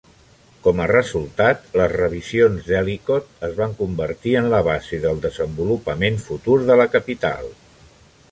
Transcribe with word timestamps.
Com 0.67 0.79
a 0.83 0.85
resultat, 0.91 1.67
les 1.81 1.91
revisions 1.91 2.69
d'Ellicott 2.69 3.45
es 3.49 3.53
van 3.61 3.75
convertir 3.83 4.33
en 4.41 4.49
la 4.53 4.61
base 4.69 5.01
del 5.03 5.21
desenvolupament 5.29 6.17
futur 6.31 6.57
de 6.71 6.79
la 6.81 6.89
capital. 6.99 7.47